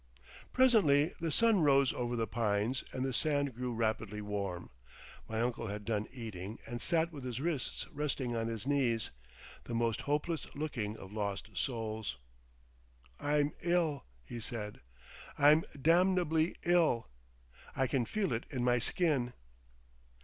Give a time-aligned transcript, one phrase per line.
[0.51, 4.71] Presently the sun rose over the pines, and the sand grew rapidly warm.
[5.29, 9.11] My uncle had done eating, and sat with his wrists resting on his knees,
[9.65, 12.17] the most hopeless looking of lost souls.
[13.19, 14.81] "I'm ill," he said,
[15.37, 17.07] "I'm damnably ill!
[17.75, 19.33] I can feel it in my skin!"